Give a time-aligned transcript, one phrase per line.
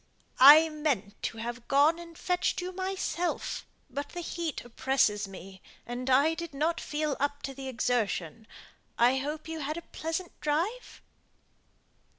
[0.39, 6.09] "I meant to have gone and fetched you myself; but the heat oppresses me, and
[6.09, 8.47] I did not feel up to the exertion.
[8.97, 11.03] I hope you had a pleasant drive?"